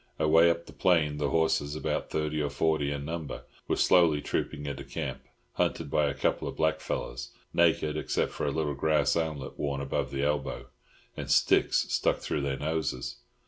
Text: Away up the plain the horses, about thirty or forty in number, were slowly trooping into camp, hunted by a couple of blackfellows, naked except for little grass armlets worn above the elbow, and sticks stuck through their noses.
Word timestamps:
Away 0.17 0.49
up 0.49 0.65
the 0.65 0.73
plain 0.73 1.17
the 1.19 1.29
horses, 1.29 1.75
about 1.75 2.09
thirty 2.09 2.41
or 2.41 2.49
forty 2.49 2.89
in 2.91 3.05
number, 3.05 3.43
were 3.67 3.75
slowly 3.75 4.19
trooping 4.19 4.65
into 4.65 4.83
camp, 4.83 5.21
hunted 5.53 5.91
by 5.91 6.07
a 6.07 6.15
couple 6.15 6.47
of 6.47 6.55
blackfellows, 6.55 7.29
naked 7.53 7.95
except 7.95 8.31
for 8.31 8.49
little 8.51 8.73
grass 8.73 9.15
armlets 9.15 9.59
worn 9.59 9.79
above 9.79 10.09
the 10.09 10.23
elbow, 10.23 10.65
and 11.15 11.29
sticks 11.29 11.85
stuck 11.93 12.17
through 12.17 12.41
their 12.41 12.57
noses. 12.57 13.17